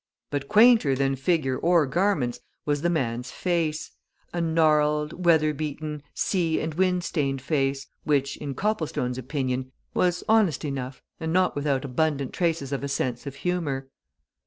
But 0.31 0.47
quainter 0.47 0.95
than 0.95 1.15
figure 1.15 1.59
or 1.59 1.85
garments 1.85 2.39
was 2.65 2.81
the 2.81 2.89
man's 2.89 3.29
face 3.29 3.91
a 4.33 4.41
gnarled, 4.41 5.23
weather 5.27 5.53
beaten, 5.53 6.01
sea 6.15 6.59
and 6.59 6.73
wind 6.73 7.03
stained 7.03 7.39
face, 7.39 7.85
which, 8.03 8.35
in 8.37 8.55
Copplestone's 8.55 9.19
opinion, 9.19 9.71
was 9.93 10.23
honest 10.27 10.65
enough 10.65 11.03
and 11.19 11.31
not 11.31 11.55
without 11.55 11.85
abundant 11.85 12.33
traces 12.33 12.71
of 12.71 12.83
a 12.83 12.87
sense 12.87 13.27
of 13.27 13.35
humour. 13.35 13.89